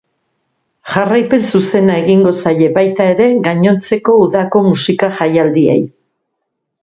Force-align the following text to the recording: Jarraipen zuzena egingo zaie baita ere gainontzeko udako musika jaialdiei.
Jarraipen 0.93 1.43
zuzena 1.57 1.97
egingo 2.03 2.31
zaie 2.45 2.69
baita 2.79 3.05
ere 3.15 3.27
gainontzeko 3.49 4.15
udako 4.23 4.63
musika 4.69 5.11
jaialdiei. 5.19 5.79